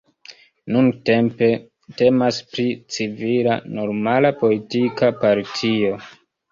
[0.75, 1.49] Nuntempe
[2.01, 2.65] temas pri
[2.97, 5.99] civila normala politika partio.